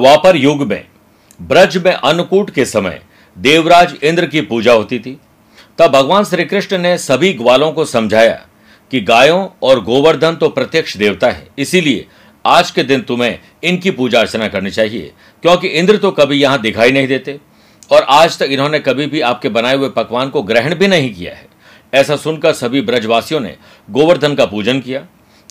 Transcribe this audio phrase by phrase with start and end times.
[0.00, 0.84] द्वापर युग में,
[1.40, 3.00] ब्रज में अन्नकूट के समय
[3.36, 5.18] देवराज इंद्र की पूजा होती थी।
[5.78, 8.40] तब भगवान श्री कृष्ण ने सभी ग्वालों को समझाया
[8.90, 12.06] कि गायों और गोवर्धन तो प्रत्यक्ष देवता है, इसीलिए
[12.44, 15.12] आज के दिन तुम्हें इनकी पूजा अर्चना करनी चाहिए,
[15.42, 17.38] क्योंकि इंद्र तो कभी यहाँ दिखाई नहीं देते,
[17.90, 21.34] और आज तक इन्होंने कभी भी आपके बनाए हुए पकवान को ग्रहण भी नहीं किया
[21.34, 21.48] है।
[21.94, 23.54] ऐसा सुनकर सभी ब्रजवासियों ने
[23.90, 25.06] गोवर्धन का पूजन किया।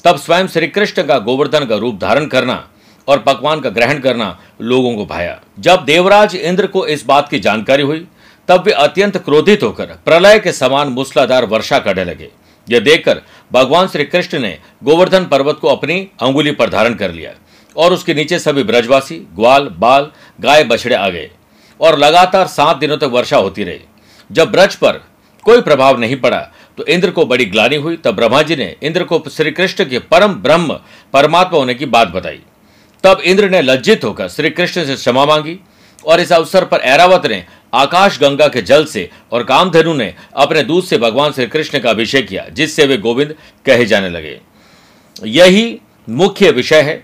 [0.05, 2.63] तब स्वयं श्री कृष्ण का गोवर्धन का रूप धारण करना
[3.09, 7.39] और पकवान का ग्रहण करना लोगों को भाया। जब देवराज इंद्र को इस बात की
[7.39, 8.05] जानकारी हुई,
[8.47, 12.29] तब वे अत्यंत क्रोधित होकर प्रलय के समान मूसलाधार वर्षा करने लगे।
[12.67, 17.31] यह देखकर भगवान श्री कृष्ण ने गोवर्धन पर्वत को अपनी अंगुली पर धारण कर लिया
[17.75, 21.29] और उसके नीचे सभी ब्रजवासी, ग्वाल, बाल, गाय, बछड़े आ गए
[21.79, 23.79] और लगातार सात दिनों तक वर्षा होती रही।
[24.29, 25.01] जब ब्रज पर
[25.45, 26.39] कोई प्रभाव नहीं पड़ा
[26.77, 29.99] तो इंद्र को बड़ी ग्लानी हुई। तब ब्रह्मा जी ने इंद्र को श्री कृष्ण के
[30.01, 30.73] परम ब्रह्म,
[31.13, 32.41] परमात्मा होने की बात बताई।
[33.03, 35.59] तब इंद्र ने लज्जित होकर श्री कृष्ण से क्षमा मांगी
[36.05, 40.63] और इस अवसर पर ऐरावत ने आकाश गंगा के जल से और कामधेनु ने अपने
[40.63, 43.33] दूध से भगवान श्री कृष्ण का अभिषेक किया, जिससे वे गोविंद
[43.65, 44.39] कहे जाने लगे।
[45.15, 46.95] यही मुख्य विषय है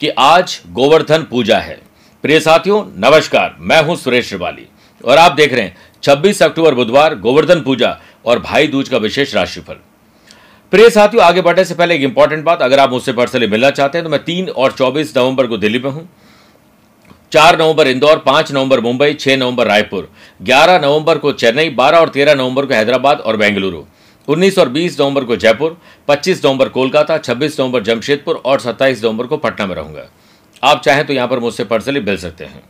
[0.00, 1.80] कि आज गोवर्धन पूजा है।
[2.24, 4.66] प्रिय साथियों, नमस्कार, मैं हूँ सुरेश श्रिवाली
[5.04, 9.34] और आप देख रहे हैं 26 अक्टूबर बुधवार गोवर्धन पूजा और भाई दूज का विशेष
[9.34, 9.76] राशिफल।
[10.74, 13.98] प्रिय साथियों, आगे बढ़ने से पहले एक इंपॉर्टेंट बात, अगर आप मुझसे पर्सनली मिलना चाहते
[13.98, 16.08] हैं तो मैं तीन और चौबीस नवंबर को दिल्ली में हूँ।
[17.32, 20.10] चार नवंबर इंदौर, पाँच नवंबर मुंबई, छह नवंबर रायपुर,
[20.42, 23.82] ग्यारह नवंबर को चेन्नई, बारह और तेरह नवंबर को हैदराबाद और बेंगलुरु,
[24.28, 29.26] उन्नीस और बीस नवंबर को जयपुर, पच्चीस नवंबर कोलकाता, छब्बीस नवंबर जमशेदपुर और सत्ताईस नवंबर
[29.26, 30.08] को पटना में रहूँगा।
[30.62, 32.62] आप चाहें तो यहाँ पर मुझसे पर्सनली मिल सकते हैं।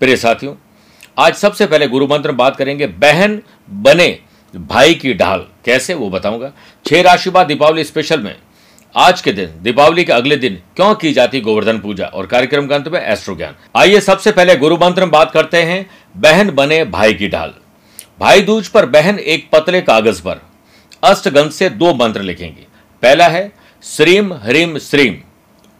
[0.00, 0.54] प्रिय साथियों,
[1.18, 4.18] आज सबसे पहले गुरु मंत्र बात करेंगे, बहन बने।
[4.56, 5.94] भाई की ढाल। कैसे?
[5.94, 6.52] वो बताऊँगा।
[6.86, 8.36] छह राशि बाद दीपावली स्पेशल में।
[8.96, 12.74] आज के दिन, दीपावली के अगले दिन क्यों की जाती गोवर्धन पूजा और कार्यक्रम का
[12.74, 16.84] अंत में एस्ट्रो ज्ञान आइए सबसे पहले गुरु मंत्र में बात करते हैं, बहन बने
[16.84, 17.54] भाई की ढाल।
[18.20, 20.40] भाई दूज पर बहन एक पतले कागज़ पर।
[21.04, 22.62] अष्टगंध से दो मंत्र लिखेंगे।
[23.02, 23.52] पहला है,
[23.82, 25.16] श्रीम ह्रीम श्रीम।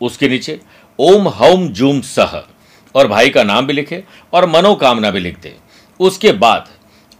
[0.00, 0.60] उसके नीचे,
[0.98, 2.42] ओम हौम जूम सह।
[2.94, 5.56] और भाई का नाम भी लिखे और मनोकामना भी लिख दे
[6.00, 6.68] उसके बाद,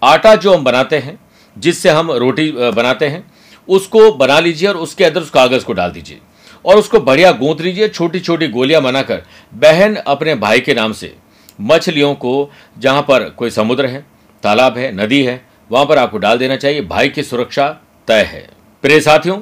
[0.02, 1.29] आटा जो हम बनाते हैं
[1.60, 3.24] जिससे हम रोटी बनाते हैं,
[3.68, 6.18] उसको बना लीजिए और उसके अंदर उस कागज़ को डाल दीजिए।
[6.64, 9.22] और उसको बढ़िया गूंथ लीजिए छोटी छोटी गोलियाँ बनाकर।
[9.54, 11.14] बहन अपने भाई के नाम से
[11.60, 14.04] मछलियों को जहाँ पर कोई समुद्र है,
[14.42, 15.40] तालाब है, नदी है,
[15.70, 17.68] वहाँ पर आपको डाल देना चाहिए। भाई की सुरक्षा
[18.08, 18.48] तय है।
[18.82, 19.38] प्रिय साथियों,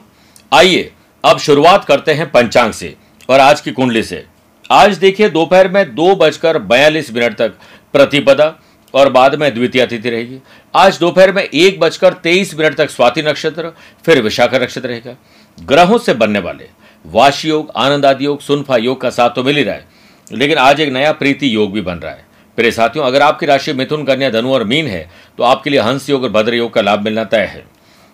[0.53, 0.91] आइए
[1.25, 2.95] अब शुरुआत करते हैं पंचांग से
[3.31, 4.25] और आज की कुंडली से।
[4.71, 7.53] आज देखिए दोपहर में दो बजकर बयालीस मिनट तक
[7.95, 8.49] प्रतिपदा
[8.95, 10.39] और बाद में द्वितीय तिथि रहेगी।
[10.75, 13.73] आज दोपहर में एक बजकर तेईस मिनट तक स्वाति नक्षत्र,
[14.05, 15.17] फिर विशाखा नक्षत्र रहेगा।
[15.59, 16.69] ग्रहों से बनने वाले
[17.05, 19.87] वाशी योग, आनंद आदि योग, सुनफा योग का साथ तो मिल ही रहा है,
[20.31, 22.27] लेकिन आज एक नया प्रीति योग भी बन रहा है।
[22.59, 26.09] प्रिय साथियों, अगर आपकी राशि मिथुन, कन्या, धनु और मीन है तो आपके लिए हंस
[26.11, 27.65] योग और भद्र योग का लाभ मिलना तय है।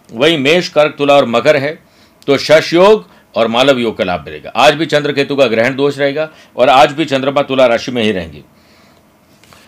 [0.09, 1.79] वही मेष, कर्क, तुला और मकर है
[2.29, 5.75] तो शश योग और मालव योग का लाभ मिलेगा। आज भी चंद्र केतु का ग्रहण
[5.77, 8.45] दोष रहेगा और आज भी चंद्रमा तुला राशि में ही रहेंगी।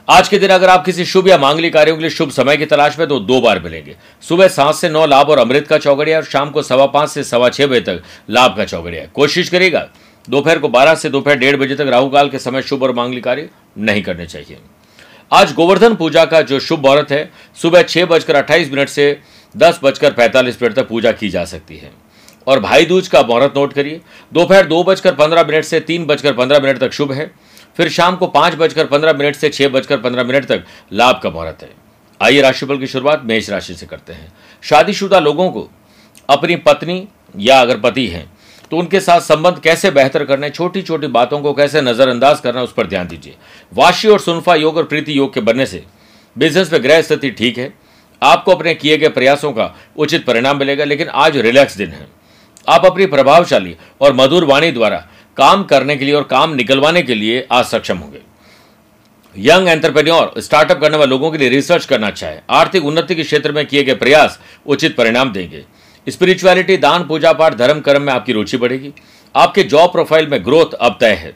[0.08, 2.66] आज के दिन अगर आप किसी शुभ या मांगलिक कार्यों के लिए शुभ समय की
[2.66, 6.18] तलाश में तो दो बार मिलेंगे। सुबह सात से नौ लाभ और अमृत का चौगड़िया
[6.18, 9.86] और शाम को सवा पाँच से सवा छह बजे तक लाभ का चौगड़िया कोशिश करेगा
[10.28, 13.24] दोपहर को बारह से दोपहर डेढ़ बजे तक राहु काल के समय शुभ और मांगलिक
[13.24, 14.58] कार्य नहीं करने चाहिए।
[15.30, 19.18] आज गोवर्धन पूजा का जो शुभ मुहूर्त है, सुबह छह बजकर अट्ठाईस मिनट से
[19.54, 21.90] दस बजकर पैंतालीस मिनट तक पूजा की जा सकती है।
[22.46, 24.00] और भाई दूज का मुहूर्त नोट करिए,
[24.32, 27.30] दोपहर दो बजकर पंद्रह मिनट से तीन बजकर पंद्रह मिनट तक शुभ है।
[27.78, 31.30] फिर शाम को पाँच बजकर पंद्रह मिनट से छह बजकर पंद्रह मिनट तक लाभ का
[31.30, 31.70] मुहूर्त है।
[32.20, 34.32] आइए राशिफल की शुरुआत मेष राशि से करते हैं।
[34.62, 35.68] शादीशुदा लोगों को
[36.28, 37.06] अपनी पत्नी
[37.38, 38.30] या अगर पति हैं
[38.70, 42.72] तो उनके साथ संबंध कैसे बेहतर करने छोटी छोटी बातों को कैसे नजरअंदाज करना, उस
[42.72, 43.34] पर ध्यान दीजिए।
[43.72, 45.82] वाशी और सुनफा योग और प्रीति योग के बनने से
[46.36, 47.72] बिज़नेस में ग्रह स्थिति ठीक है।
[48.22, 52.06] आपको अपने किए गए प्रयासों का उचित परिणाम मिलेगा, लेकिन आज रिलैक्स दिन है।
[52.66, 55.06] आप अपनी प्रभावशाली और मधुर वाणी द्वारा
[55.36, 58.18] काम करने के लिए और काम निकलवाने के लिए आज सक्षम होंगे।
[59.38, 63.22] यंग एंटरप्रेन्योर, स्टार्टअप करने वाले लोगों के लिए रिसर्च करना अच्छा है आर्थिक उन्नति के
[63.22, 65.64] क्षेत्र में किए गए प्रयास उचित परिणाम देंगे।
[66.08, 68.92] स्पिरिचुअलिटी, दान, पूजा पाठ, धर्म, कर्म में आपकी रुचि बढ़ेगी।
[69.36, 71.34] आपके जॉब प्रोफ़ाइल में ग्रोथ अब तय है।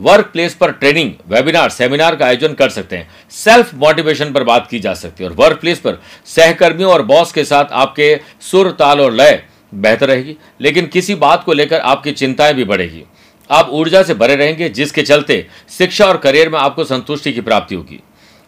[0.00, 4.66] वर्क प्लेस पर ट्रेनिंग, वेबिनार, सेमिनार का आयोजन कर सकते हैं। सेल्फ मोटिवेशन पर बात
[4.70, 8.70] की जा सकती है और वर्क प्लेस पर सहकर्मियों और बॉस के साथ आपके सुर,
[8.70, 9.42] ताल और लय
[9.74, 13.04] बेहतर रहेगी। लेकिन किसी बात को लेकर आपकी चिंताएँ भी बढ़ेगी।
[13.50, 15.46] आप ऊर्जा से भरे रहेंगे, जिसके चलते
[15.78, 18.00] शिक्षा और करियर में आपको संतुष्टि की प्राप्ति होगी।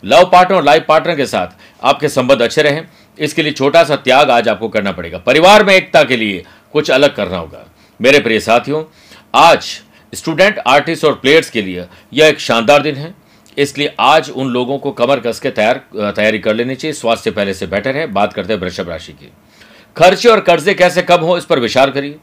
[0.02, 1.46] लव पार्टनर और लाइफ पार्टनर के साथ
[1.82, 2.82] आपके संबंध अच्छे रहें।
[3.19, 6.90] इसके लिए छोटा सा त्याग आज आपको करना पड़ेगा। परिवार में एकता के लिए कुछ
[6.90, 7.64] अलग करना होगा।
[8.00, 8.84] मेरे प्रिय साथियों,
[9.34, 9.81] आज
[10.12, 13.14] स्टूडेंट, आर्टिस्ट और प्लेयर्स के लिए यह एक शानदार दिन है।
[13.58, 17.54] इसलिए आज उन लोगों को कमर कस के तैयार, तैयारी कर लेनी चाहिए। स्वास्थ्य पहले
[17.54, 19.31] से बेटर है। बात करते हैं वृषभ राशि की।
[19.96, 22.16] खर्चे और कर्जे कैसे कम हो, इस पर विचार करिए।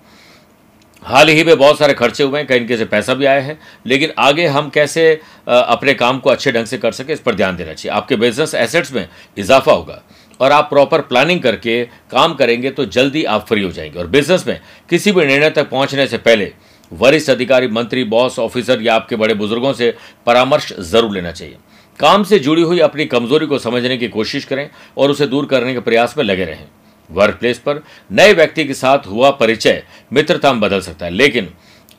[1.04, 3.58] हाल ही में बहुत सारे खर्चे हुए हैं, कहीं इनके से पैसा भी आया है,
[3.86, 5.12] लेकिन आगे हम कैसे
[5.48, 8.54] अपने काम को अच्छे ढंग से कर सके, इस पर ध्यान देना चाहिए। आपके बिज़नेस
[8.56, 9.08] एसेट्स में
[9.38, 10.02] इजाफा होगा
[10.40, 14.46] और आप प्रॉपर प्लानिंग करके काम करेंगे तो जल्दी आप फ्री हो जाएँगे। और बिज़नेस
[14.48, 14.60] में
[14.90, 16.52] किसी भी निर्णय तक पहुँचने से पहले
[16.92, 19.94] वरिष्ठ अधिकारी, मंत्री बॉस ऑफिसर या आपके बड़े बुज़ुर्गों से
[20.26, 21.58] परामर्श ज़रूर लेना चाहिए।
[22.00, 25.74] काम से जुड़ी हुई अपनी कमज़ोरी को समझने की कोशिश करें और उसे दूर करने
[25.74, 26.66] के प्रयास में लगे रहें।
[27.10, 29.84] वर्क प्लेस पर नए व्यक्ति के साथ हुआ परिचय
[30.14, 31.50] मित्रता में बदल सकता है। लेकिन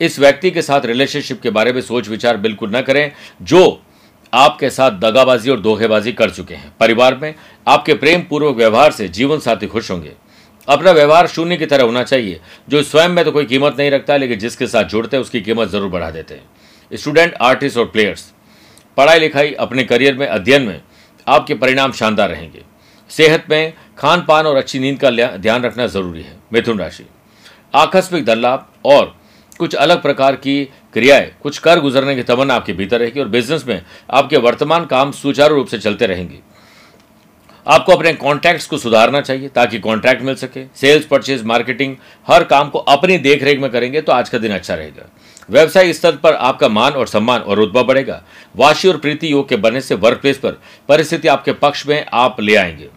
[0.01, 3.11] इस व्यक्ति के साथ रिलेशनशिप के बारे में सोच विचार बिल्कुल न करें,
[3.41, 3.81] जो
[4.33, 7.33] आपके साथ दगाबाजी और धोखेबाजी कर चुके हैं। परिवार में
[7.67, 10.11] आपके प्रेम पूर्वक व्यवहार से जीवन साथी खुश होंगे।
[10.67, 14.17] अपना व्यवहार शून्य की तरह होना चाहिए, जो स्वयं में तो कोई कीमत नहीं रखता,
[14.17, 18.31] लेकिन जिसके साथ जुड़ते हैं उसकी कीमत ज़रूर बढ़ा देते हैं। स्टूडेंट, आर्टिस्ट और प्लेयर्स
[18.97, 20.81] पढ़ाई लिखाई अपने करियर में, अध्ययन में
[21.27, 22.61] आपके परिणाम शानदार रहेंगे।
[23.11, 27.05] सेहत में खान पान और अच्छी नींद का ध्यान रखना ज़रूरी है। मिथुन राशि।
[27.75, 29.15] आकस्मिक धन लाभ और
[29.59, 30.63] कुछ अलग प्रकार की
[30.93, 35.11] क्रियाएँ, कुछ कर गुजरने की तमन्ना आपके भीतर रहेगी और बिज़नेस में आपके वर्तमान काम
[35.11, 36.39] सुचारू रूप से चलते रहेंगे।
[37.65, 41.95] आपको अपने कॉन्टैक्ट्स को सुधारना चाहिए ताकि कॉन्ट्रैक्ट मिल सके। सेल्स परचेज मार्केटिंग
[42.27, 45.09] हर काम को अपनी देखरेख में करेंगे तो आज का दिन अच्छा रहेगा।
[45.49, 48.21] व्यवसाय स्तर पर आपका मान और सम्मान और रुतबा बढ़ेगा।
[48.55, 50.59] वाशी और प्रीति योग के बनने से वर्क प्लेस पर
[50.89, 52.89] परिस्थिति आपके पक्ष में आप ले आएँगे।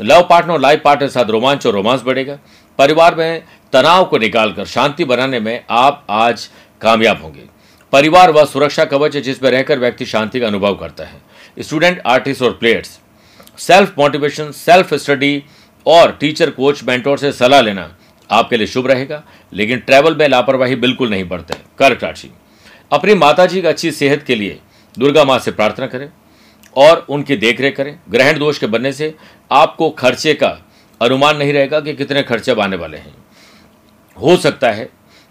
[0.00, 2.38] लव पार्टनर और लाइफ पार्टनर के साथ रोमांच और रोमांस बढ़ेगा।
[2.78, 3.42] परिवार में
[3.72, 6.48] तनाव को निकालकर शांति बनाने में आप आज
[6.80, 7.42] कामयाब होंगे।
[7.92, 11.20] परिवार व सुरक्षा कवच है जिसमें रहकर व्यक्ति शांति का अनुभव करता है।
[11.60, 12.98] स्टूडेंट, आर्टिस्ट और players,
[13.58, 15.42] self motivation, self study
[15.86, 17.96] और टीचर, कोच, मेंटोर से सलाह लेना
[18.30, 22.30] आपके लिए शुभ रहेगा, लेकिन ट्रैवल में लापरवाही बिल्कुल नहीं बढ़ते। कर्क राशि।
[22.92, 24.58] अपनी माता जी की अच्छी सेहत के लिए
[24.98, 26.08] दुर्गा माँ से प्रार्थना करें।
[26.76, 29.14] और उनकी देखरेख करें। ग्रहण दोष के बनने से
[29.50, 30.58] आपको खर्चे का
[31.00, 33.14] अनुमान नहीं रहेगा कि कितने खर्चे आने वाले हैं।
[34.16, 34.88] हो सकता है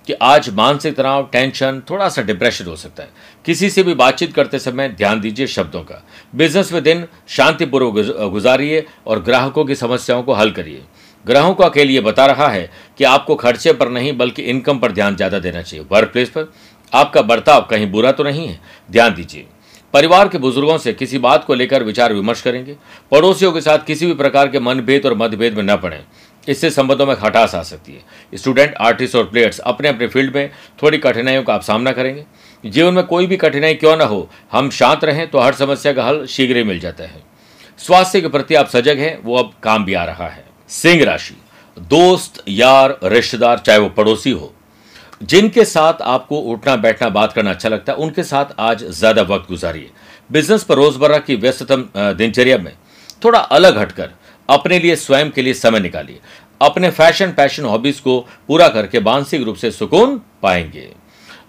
[0.07, 3.09] कि आज मानसिक तनाव, टेंशन थोड़ा सा डिप्रेशन हो सकता है।
[3.45, 6.01] किसी से भी बातचीत करते समय ध्यान दीजिए शब्दों का।
[6.35, 10.81] बिज़नेस में दिन शांतिपूर्वक गुजारिए और ग्राहकों की समस्याओं को हल करिए।
[11.25, 15.15] ग्राहकों का लिए बता रहा है कि आपको खर्चे पर नहीं, बल्कि इनकम पर ध्यान
[15.15, 16.51] ज़्यादा देना चाहिए। वर्क प्लेस पर
[16.93, 18.59] आपका बर्ताव कहीं बुरा तो नहीं है?
[18.91, 19.45] ध्यान दीजिए।
[19.93, 22.75] परिवार के बुज़ुर्गों से किसी बात को लेकर विचार विमर्श करेंगे।
[23.11, 26.03] पड़ोसियों के साथ किसी भी प्रकार के मनभेद और मतभेद में न पड़े।
[26.47, 30.49] इससे संबंधों में खटास आ सकती है। स्टूडेंट, आर्टिस्ट और प्लेयर्स अपने अपने फ़ील्ड में
[30.83, 32.25] थोड़ी कठिनाइयों का आप सामना करेंगे।
[32.65, 36.03] जीवन में कोई भी कठिनाई क्यों ना हो, हम शांत रहें तो हर समस्या का
[36.03, 37.23] हल शीघ्र ही मिल जाता है।
[37.77, 41.35] स्वास्थ्य के प्रति आप सजग हैं, वो अब काम भी आ रहा है। सिंह राशि।
[41.77, 44.52] दोस्त, यार, रिश्तेदार, चाहे वो पड़ोसी हो
[45.23, 49.49] जिनके साथ आपको उठना बैठना बात करना अच्छा लगता है, उनके साथ आज ज़्यादा वक्त
[49.49, 49.89] गुजारिए।
[50.31, 52.73] बिज़नेस पर रोज़मर्रा की व्यस्ततम दिनचर्या में
[53.23, 54.09] थोड़ा अलग हटकर
[54.49, 56.19] अपने लिए स्वयं के लिए समय निकालिए।
[56.61, 60.89] अपने फ़ैशन पैशन हॉबीज को पूरा करके मानसिक रूप से सुकून पाएँगे।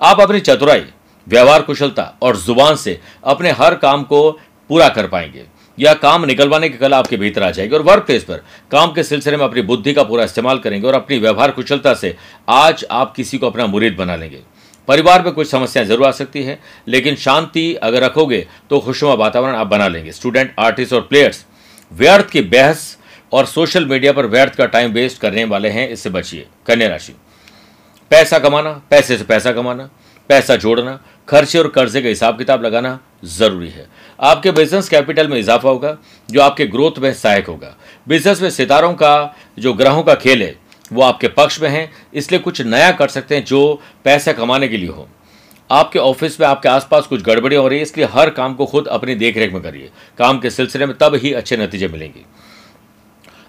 [0.00, 0.84] आप अपनी चतुराई,
[1.26, 4.30] व्यवहार कुशलता और ज़ुबान से अपने हर काम को
[4.70, 5.44] पूरा कर पाएँगे।
[5.78, 9.02] यह काम निकलवाने की कला आपके भीतर आ जाएगी। और वर्क प्लेस पर काम के
[9.02, 12.14] सिलसिले में अपनी बुद्धि का पूरा इस्तेमाल करेंगे और अपनी व्यवहार कुशलता से
[12.48, 14.40] आज आप किसी को अपना मुरीद बना लेंगे।
[14.88, 16.58] परिवार में कुछ समस्याएँ ज़रूर आ सकती है,
[16.88, 21.44] लेकिन शांति अगर रखोगे तो खुशनुमा वातावरण आप बना लेंगे। स्टूडेंट आर्टिस्ट और प्लेयर्स
[21.92, 22.96] व्यर्थ की बहस
[23.32, 27.14] और सोशल मीडिया पर व्यर्थ का टाइम वेस्ट करने वाले हैं, इससे बचिए। कन्या राशि,
[28.10, 29.88] पैसा कमाना, पैसे से पैसा कमाना।
[30.28, 33.86] पैसा जोड़ना, खर्चे और कर्जे का हिसाब किताब लगाना ज़रूरी है।
[34.20, 35.96] आपके बिज़नेस कैपिटल में इजाफा होगा,
[36.30, 37.76] जो आपके ग्रोथ में सहायक होगा।
[38.08, 40.54] बिज़नेस में सितारों का, जो ग्रहों का खेल है,
[40.92, 44.76] वो आपके पक्ष में है, इसलिए कुछ नया कर सकते हैं जो पैसा कमाने के
[44.76, 45.08] लिए हो।
[45.70, 48.86] आपके ऑफ़िस में, आपके आसपास कुछ गड़बड़ी हो रही है, इसलिए हर काम को खुद
[48.86, 52.24] अपनी देखरेख में करिए। काम के सिलसिले में तब ही अच्छे नतीजे मिलेंगे।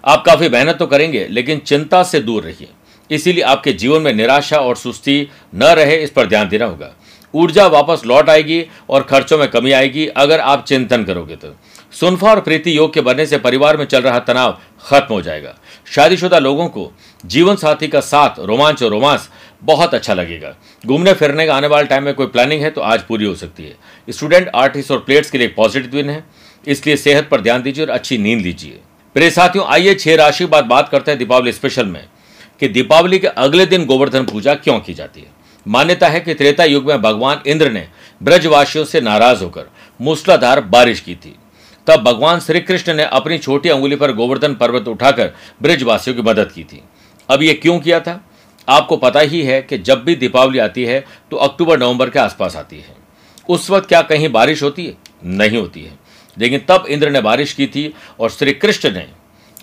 [0.04, 2.68] आप काफ़ी मेहनत तो करेंगे, लेकिन चिंता से दूर रहिए।
[3.10, 6.94] इसीलिए आपके जीवन में निराशा और सुस्ती न रहे, इस पर ध्यान देना होगा।
[7.34, 11.54] ऊर्जा वापस लौट आएगी और खर्चों में कमी आएगी, अगर आप चिंतन करोगे तो।
[11.92, 15.54] सुनफा और प्रीति योग के बनने से परिवार में चल रहा तनाव खत्म हो जाएगा।
[15.86, 16.90] शादीशुदा लोगों को
[17.26, 19.28] जीवन साथी का साथ, रोमांच और रोमांस
[19.62, 20.54] बहुत अच्छा लगेगा।
[20.86, 23.64] घूमने फिरने का आने वाले टाइम में कोई प्लानिंग है तो आज पूरी हो सकती
[23.64, 23.76] है।
[24.08, 26.24] स्टूडेंट आर्टिस्ट और प्लेयर्स के लिए पॉजिटिव दिन है।
[26.66, 28.80] इसलिए सेहत पर ध्यान दीजिए और अच्छी नींद लीजिए।
[29.14, 32.04] प्रे साथियों, आइए छह राशि बाद बात करते हैं दीपावली स्पेशल में।
[32.60, 35.26] कि दीपावली के अगले दिन गोवर्धन पूजा क्यों की जाती है?
[35.68, 37.88] मान्यता है कि त्रेता युग में भगवान इंद्र ने
[38.22, 39.64] ब्रजवासियों से नाराज़ होकर
[40.00, 41.36] मूसलाधार बारिश की थी।
[41.86, 45.32] तब भगवान श्री कृष्ण ने अपनी छोटी अंगुली पर गोवर्धन पर्वत उठाकर
[45.62, 46.82] ब्रजवासियों की मदद की थी।
[47.28, 48.24] अब यह क्यों किया था?
[48.68, 52.56] आपको पता ही है कि जब भी दीपावली आती है तो अक्टूबर नवंबर के आसपास
[52.56, 52.96] आती है।
[53.48, 54.94] उस वक्त क्या कहीं बारिश होती है?
[55.24, 55.92] नहीं होती है।
[56.38, 59.06] लेकिन तब इंद्र ने बारिश की थी और श्री कृष्ण ने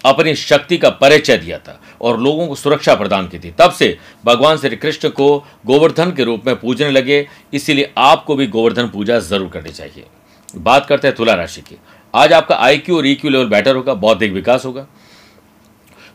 [0.03, 3.97] अपनी शक्ति का परिचय दिया था और लोगों को सुरक्षा प्रदान की थी। तब से
[4.25, 9.19] भगवान श्री कृष्ण को गोवर्धन के रूप में पूजने लगे, इसीलिए आपको भी गोवर्धन पूजा
[9.19, 10.05] ज़रूर करनी चाहिए।
[10.49, 11.77] बात करते हैं तुला राशि की।
[12.13, 14.85] आज आपका आईक्यू और ईक्यू लेवल बेटर होगा, बौद्धिक विकास होगा।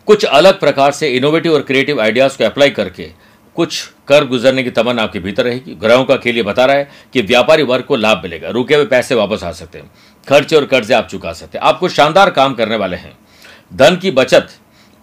[0.06, 3.10] कुछ अलग प्रकार से इनोवेटिव और क्रिएटिव आइडियाज़ को अप्लाई करके
[3.56, 6.88] कुछ कर गुजरने की तमन्ना आपके भीतर रहेगी। ग्रहों का के लिए बता रहा है
[7.12, 9.90] कि व्यापारी वर्ग को लाभ मिलेगा। रुके हुए पैसे वापस आ सकते हैं।
[10.26, 13.16] खर्चे और कर्जे आप चुका सकते हैं। आपको शानदार काम करने वाले हैं।
[13.72, 14.48] धन की बचत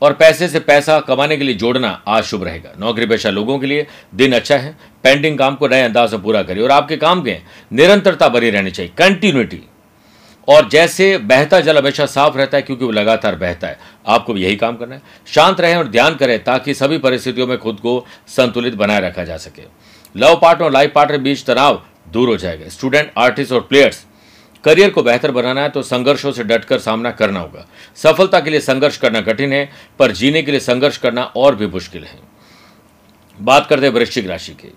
[0.02, 3.68] और पैसे से पैसा कमाने के लिए जोड़ना आज शुभ रहेगा। नौकरी पेशा लोगों के
[3.68, 7.22] लिए दिन अच्छा है। पेंडिंग काम को नए अंदाज से पूरा करिए और आपके काम
[7.24, 7.38] के
[7.74, 9.62] निरंतरता बनी रहनी चाहिए। कंटिन्यूटी
[10.48, 14.44] और जैसे बहता जल हमेशा साफ़ रहता है क्योंकि वो लगातार बहता है। आपको भी
[14.44, 18.06] यही काम करना है। शांत रहें और ध्यान करें ताकि सभी परिस्थितियों में खुद को
[18.28, 19.64] संतुलित बनाए रखा जा सके।
[20.16, 24.06] लव पार्टनर और लाइफ पार्टनर बीच तनाव दूर हो जाएगा। स्टूडेंट आर्टिस्ट और प्लेयर्स
[24.66, 28.60] करियर को बेहतर बनाना है तो संघर्षों से डटकर सामना करना होगा। सफलता के लिए
[28.60, 29.70] संघर्ष करना कठिन है,
[30.00, 32.20] पर जीने के लिए संघर्ष करना और भी मुश्किल है।
[33.38, 34.74] बात करते हैं वृश्चिक राशि की।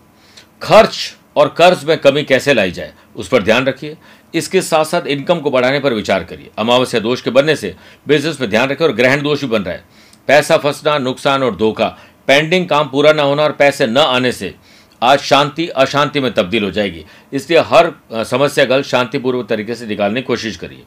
[0.62, 0.96] खर्च
[1.36, 3.96] और कर्ज में कमी कैसे लाई जाए, उस पर ध्यान रखिए।
[4.34, 7.74] इसके साथ साथ इनकम को बढ़ाने पर विचार करिए। अमावस्या दोष के बनने से
[8.08, 9.84] बिज़नेस पर ध्यान रखें और ग्रहण दोष भी बन रहा है।
[10.28, 11.96] पैसा फंसना, नुकसान और धोखा
[12.28, 14.54] पेंडिंग काम पूरा न होना और पैसे न आने से
[15.02, 17.92] आज शांति, अशांति में तब्दील हो जाएगी। इसलिए हर
[18.24, 20.82] समस्या गल शांतिपूर्वक तरीके से निकालने की कोशिश करिए।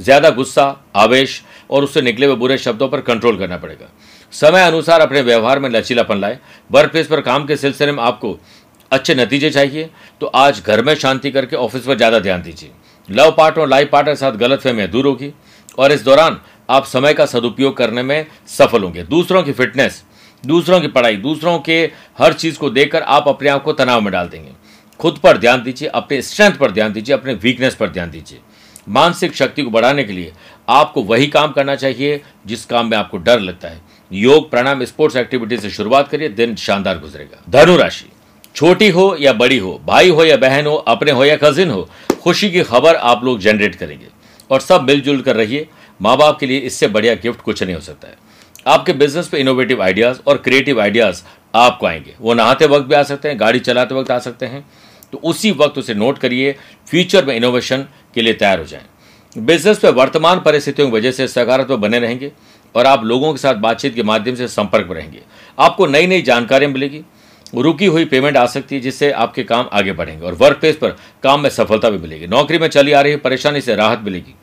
[0.00, 0.64] ज़्यादा गुस्सा,
[0.96, 3.88] आवेश और उससे निकले हुए बुरे शब्दों पर कंट्रोल करना पड़ेगा।
[4.32, 6.38] समय अनुसार अपने व्यवहार में लचीलापन लाए।
[6.70, 8.38] वर्क प्लेस पर काम के सिलसिले में आपको
[8.90, 9.90] अच्छे नतीजे चाहिए।
[10.20, 12.70] तो आज घर में शांति करके ऑफ़िस पर ज़्यादा ध्यान दीजिए।
[13.08, 15.32] लव पार्टनर और लाइफ पार्टनर के साथ गलत फहमियाँ दूर होगी
[15.78, 16.40] और इस दौरान
[16.70, 20.02] आप समय का सदुपयोग करने में सफल होंगे। दूसरों की फिटनेस
[20.46, 24.12] दूसरों की पढ़ाई, दूसरों के हर चीज़ को देखकर आप अपने आप को तनाव में
[24.12, 24.50] डाल देंगे।
[25.00, 28.38] खुद पर ध्यान दीजिए, अपने स्ट्रेंथ पर ध्यान दीजिए, अपने वीकनेस पर ध्यान दीजिए।
[28.88, 30.32] मानसिक शक्ति को बढ़ाने के लिए
[30.68, 33.80] आपको वही काम करना चाहिए जिस काम में आपको डर लगता है।
[34.12, 38.12] योग, प्राणायाम, स्पोर्ट्स एक्टिविटी से शुरुआत करिए, दिन शानदार गुजरेगा। धनु राशि,
[38.54, 41.90] छोटी हो या बड़ी हो, भाई हो या बहन हो, अपने हो या कजिन हो,
[42.22, 44.06] खुशी की खबर आप लोग जनरेट करेंगे।
[44.50, 45.68] और सब मिलजुल कर रहिए।
[46.02, 48.16] माँ बाप के लिए इससे बढ़िया गिफ्ट कुछ नहीं हो सकता है।
[48.66, 51.22] आपके बिज़नेस पे इनोवेटिव आइडियाज़ और क्रिएटिव आइडियाज़
[51.54, 54.64] आपको आएँगे। वो नहाते वक्त भी आ सकते हैं, गाड़ी चलाते वक्त आ सकते हैं।
[55.12, 56.56] तो उसी वक्त उसे नोट करिए
[56.88, 58.84] फ्यूचर में इनोवेशन के लिए तैयार हो जाएँ।
[59.38, 62.32] बिज़नेस पे वर्तमान परिस्थितियों की वजह से सकारात्मक बने रहेंगे
[62.74, 65.22] और आप लोगों के साथ बातचीत के माध्यम से संपर्क में रहेंगे।
[65.58, 67.02] आपको नई नई जानकारियाँ मिलेगी,
[67.54, 70.96] रुकी हुई पेमेंट आ सकती है, जिससे आपके काम आगे बढ़ेंगे और वर्क प्लेस पर
[71.22, 74.34] काम में सफलता भी मिलेगी। नौकरी में चली आ रही परेशानी से राहत मिलेगी।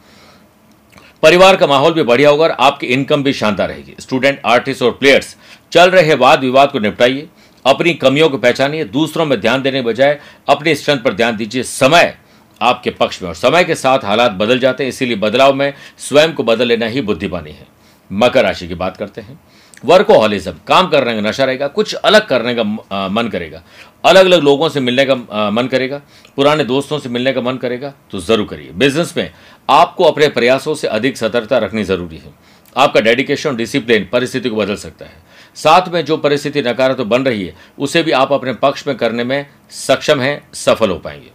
[1.24, 4.92] परिवार का माहौल भी बढ़िया होगा और आपकी इनकम भी शानदार रहेगी। स्टूडेंट, आर्टिस्ट और
[4.92, 5.36] प्लेयर्स,
[5.72, 7.28] चल रहे वाद विवाद को निपटाइए,
[7.66, 12.18] अपनी कमियों को पहचानिए, दूसरों में ध्यान देने बजाय अपनी स्ट्रेंथ पर ध्यान दीजिए। समय
[12.62, 16.34] आपके पक्ष में और समय के साथ हालात बदल जाते हैं, इसीलिए बदलाव में स्वयं
[16.34, 17.68] को बदल लेना ही बुद्धिमानी है।
[18.12, 19.40] मकर राशि की बात करते हैं।
[19.84, 22.64] वर्कोहॉलिज्म, काम करने का नशा रहेगा, कुछ अलग करने का
[23.10, 23.62] मन करेगा।
[24.04, 25.16] अलग अलग लोगों से मिलने का
[25.52, 26.02] मन करेगा,
[26.38, 29.32] पुराने दोस्तों से मिलने का मन करेगा तो ज़रूर करिए। बिज़नेस में
[29.70, 32.34] आपको अपने प्रयासों से अधिक सतर्कता रखनी ज़रूरी है।
[32.76, 37.46] आपका डेडिकेशन, डिसिप्लिन परिस्थिति को बदल सकता है। साथ में जो परिस्थिति नकारात्मक बन रही
[37.46, 41.32] है, उसे भी आप अपने पक्ष में करने में सक्षम हैं, सफल हो पाएँगे।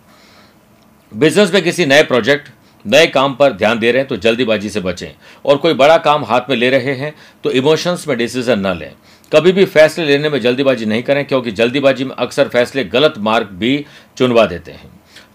[1.13, 2.49] बिज़नेस में किसी नए प्रोजेक्ट
[2.87, 5.09] नए काम पर ध्यान दे रहे हैं तो जल्दीबाजी से बचें।
[5.45, 7.15] और कोई बड़ा काम हाथ में ले रहे हैं
[7.45, 8.93] तो इमोशंस में डिसीज़न न लें।
[9.33, 13.47] कभी भी फैसले लेने में जल्दीबाजी नहीं करें, क्योंकि जल्दीबाजी में अक्सर फैसले गलत मार्ग
[13.55, 13.85] भी
[14.19, 14.91] चुनवा देते हैं।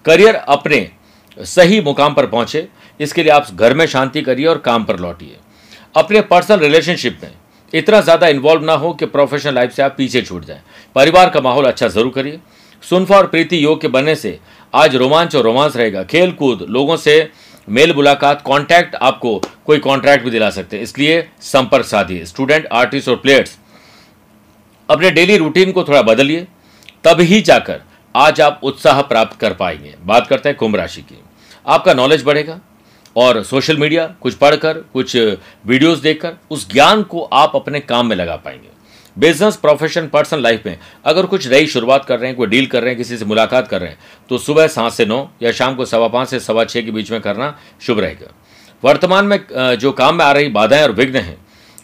[0.05, 0.89] करियर अपने
[1.37, 2.67] सही मुकाम पर पहुँचे,
[2.99, 5.37] इसके लिए आप घर में शांति करिए और काम पर लौटिए।
[5.95, 7.31] अपने पर्सनल रिलेशनशिप में
[7.73, 10.61] इतना ज़्यादा इन्वॉल्व ना हो कि प्रोफेशनल लाइफ से आप पीछे छूट जाएँ।
[10.95, 12.39] परिवार का माहौल अच्छा ज़रूर करिए।
[12.83, 14.39] सुनफा और प्रीति योग के बनने से
[14.73, 17.31] आज रोमांच और रोमांस रहेगा। खेल कूद लोगों से
[17.69, 23.09] मेल मुलाकात कॉन्टैक्ट आपको कोई कॉन्ट्रैक्ट भी दिला सकते हैं। इसलिए संपर्क साधिए। स्टूडेंट आर्टिस्ट
[23.09, 23.57] और प्लेयर्स
[24.89, 26.47] अपने डेली रूटीन को थोड़ा बदलिए।
[27.05, 27.81] ही जाकर
[28.15, 31.19] आज आप उत्साह प्राप्त कर पाएँगे। बात करते हैं कुंभ राशि की।
[31.67, 32.59] आपका नॉलेज बढ़ेगा
[33.15, 35.15] और सोशल मीडिया कुछ पढ़कर, कुछ
[35.65, 38.69] वीडियोस देखकर, उस ज्ञान को आप अपने काम में लगा पाएँगे।
[39.15, 42.81] बिज़नेस प्रोफेशन पर्सनल लाइफ में अगर कुछ नई शुरुआत कर रहे हैं, कोई डील कर
[42.81, 43.97] रहे हैं, किसी से मुलाकात कर रहे हैं
[44.29, 47.11] तो सुबह सात से नौ या शाम को सवा पाँच से सवा छः के बीच
[47.11, 48.33] में करना शुभ रहेगा।
[48.83, 49.39] वर्तमान में
[49.75, 51.37] जो काम में आ रही बाधाएँ और विघ्न हैं,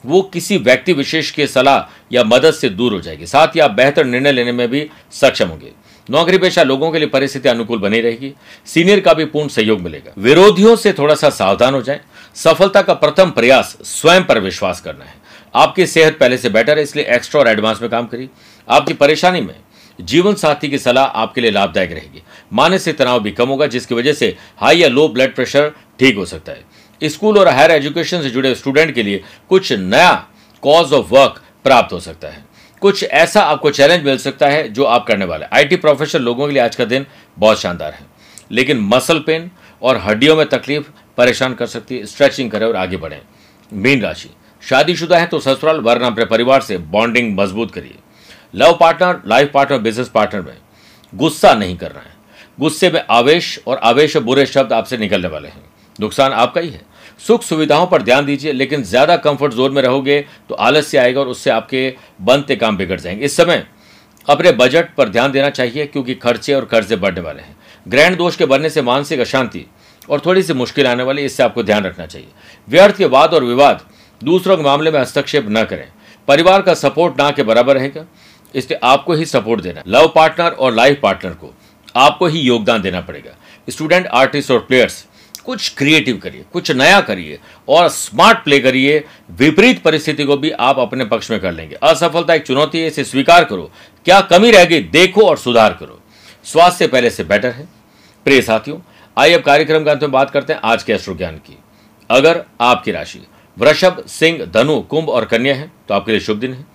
[0.05, 3.71] वो किसी व्यक्ति विशेष के सलाह या मदद से दूर हो जाएगी। साथ ही आप
[3.71, 5.71] बेहतर निर्णय लेने में भी सक्षम होंगे।
[6.09, 8.33] नौकरी पेशा लोगों के लिए परिस्थिति अनुकूल बनी रहेगी।
[8.65, 11.99] सीनियर का भी पूर्ण सहयोग मिलेगा। विरोधियों से थोड़ा सा सावधान हो जाए।
[12.35, 15.13] सफलता का प्रथम प्रयास स्वयं पर विश्वास करना है।
[15.57, 18.29] आपकी सेहत पहले से बेटर है, इसलिए एक्स्ट्रा और एडवांस में काम करिए।
[18.69, 19.55] आपकी परेशानी में
[19.99, 22.21] जीवन साथी की सलाह आपके लिए लाभदायक रहेगी।
[22.53, 26.25] मानसिक तनाव भी कम होगा, जिसकी वजह से हाई या लो ब्लड प्रेशर ठीक हो
[26.25, 30.13] सकता है। स्कूल और हायर एजुकेशन से जुड़े स्टूडेंट के लिए कुछ नया
[30.63, 32.45] कॉज ऑफ़ वर्क प्राप्त हो सकता है।
[32.81, 36.53] कुछ ऐसा आपको चैलेंज मिल सकता है, जो आप करने वाले आईटी प्रोफेशनल लोगों के
[36.53, 37.05] लिए आज का दिन
[37.37, 38.05] बहुत शानदार है।
[38.51, 42.97] लेकिन मसल पेन और हड्डियों में तकलीफ़ परेशान कर सकती है स्ट्रेचिंग करें और आगे
[42.97, 43.21] बढ़ें।
[43.73, 44.29] मीन राशि।
[44.67, 47.95] शादीशुदा है तो ससुराल, वरना अपने परिवार से बॉन्डिंग मज़बूत करिए।
[48.53, 50.57] Love partner, life partner, business partner में
[51.13, 52.15] गुस्सा नहीं कर रहे हैं।
[52.59, 55.63] गुस्से में आवेश और आवेश बुरे शब्द आपसे निकलने वाले हैं।
[55.99, 56.81] नुकसान आपका ही है।
[57.19, 60.19] सुख सुविधाओं पर ध्यान दीजिए, लेकिन ज़्यादा कंफर्ट जोन में रहोगे
[60.49, 63.65] तो आलस्य आएगा और उससे आपके बनते काम बिगड़ जाएँगे। इस समय
[64.27, 67.55] अपने बजट पर ध्यान देना चाहिए, क्योंकि खर्चे और कर्जे बढ़ने वाले हैं।
[67.85, 69.65] ग्रहण दोष के बनने से मानसिक अशांति
[70.09, 72.27] और थोड़ी सी मुश्किल आने वाली इससे आपको ध्यान रखना चाहिए।
[72.67, 73.81] व्यर्थ के वाद और विवाद
[74.23, 75.87] दूसरों के मामले में हस्तक्षेप न करें।
[76.27, 78.05] परिवार का सपोर्ट ना के बराबर रहेगा।
[78.55, 81.53] इसलिए आपको ही सपोर्ट देना। लव पार्टनर और लाइफ पार्टनर को
[81.95, 83.31] आपको ही योगदान देना पड़ेगा।
[83.69, 85.05] स्टूडेंट, आर्टिस्ट और प्लेयर्स,
[85.45, 90.79] कुछ क्रिएटिव करिए, कुछ नया करिए और स्मार्ट प्ले करिए। विपरीत परिस्थिति को भी आप
[90.79, 93.71] अपने पक्ष में कर लेंगे। असफलता एक चुनौती है, इसे स्वीकार करो।
[94.05, 96.01] क्या कमी रह गई देखो और सुधार करो।
[96.43, 97.67] स्वास्थ्य पहले से बेटर है।
[98.25, 98.77] प्रिय साथियों,
[99.17, 101.57] आइए अब कार्यक्रम के अंत में बात करते हैं आज के अश्रु ज्ञान की।
[102.09, 103.19] अगर आपकी राशि
[103.57, 106.65] वृषभ, सिंह, धनु, कुंभ और कन्या है तो आपके लिए शुभ दिन है।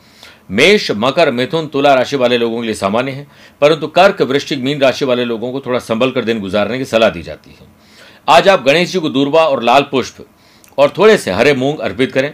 [0.50, 3.26] मेष, मकर, मिथुन, तुला राशि वाले लोगों के लिए सामान्य है,
[3.60, 7.10] परंतु कर्क, वृश्चिक, मीन राशि वाले लोगों को थोड़ा संभल कर दिन गुजारने की सलाह
[7.10, 7.66] दी जाती है।
[8.28, 10.26] आज आप गणेश जी को दूरबा और लाल पुष्प
[10.78, 12.32] और थोड़े से हरे मूंग अर्पित करें।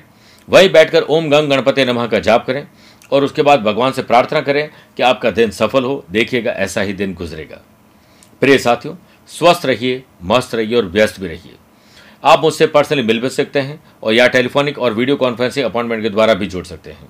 [0.48, 2.66] वहीं बैठकर ओम गंग गणपति नमः का जाप करें
[3.12, 6.92] और उसके बाद भगवान से प्रार्थना करें कि आपका दिन सफल हो, देखिएगा, ऐसा ही
[6.92, 7.60] दिन गुजरेगा।
[8.42, 8.94] प्रिय साथियों,
[9.28, 11.56] स्वस्थ रहिए, मस्त रहिए और व्यस्त भी रहिए।
[12.24, 16.08] आप मुझसे पर्सनली मिल भी सकते हैं और या टेलीफोनिक और वीडियो कॉन्फ्रेंसिंग अपॉइंटमेंट के
[16.08, 17.08] द्वारा भी जुड़ सकते हैं।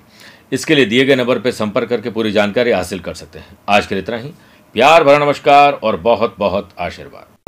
[0.51, 3.87] इसके लिए दिए गए नंबर पर संपर्क करके पूरी जानकारी हासिल कर सकते हैं। आज
[3.87, 4.29] के लिए इतना ही।
[4.75, 7.38] प्यार भरा नमस्कार और बहुत बहुत आशीर्वाद।